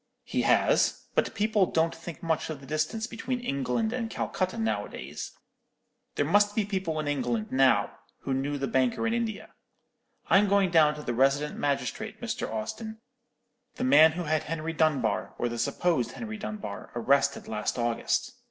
"'He 0.23 0.41
has; 0.41 1.05
but 1.13 1.35
people 1.35 1.67
don't 1.67 1.93
think 1.93 2.23
much 2.23 2.49
of 2.49 2.59
the 2.59 2.65
distance 2.65 3.05
between 3.05 3.39
England 3.39 3.93
and 3.93 4.09
Calcutta 4.09 4.57
nowadays. 4.57 5.33
There 6.15 6.25
must 6.25 6.55
be 6.55 6.65
people 6.65 6.99
in 6.99 7.07
England 7.07 7.51
now 7.51 7.99
who 8.21 8.33
knew 8.33 8.57
the 8.57 8.65
banker 8.67 9.05
in 9.05 9.13
India. 9.13 9.53
I'm 10.27 10.47
going 10.49 10.71
down 10.71 10.95
to 10.95 11.03
the 11.03 11.13
resident 11.13 11.55
magistrate, 11.59 12.19
Mr. 12.19 12.51
Austin; 12.51 12.99
the 13.75 13.83
man 13.83 14.13
who 14.13 14.23
had 14.23 14.41
Henry 14.45 14.73
Dunbar, 14.73 15.35
or 15.37 15.47
the 15.49 15.59
supposed 15.59 16.13
Henry 16.13 16.37
Dunbar, 16.39 16.89
arrested 16.95 17.47
last 17.47 17.77
August. 17.77 18.31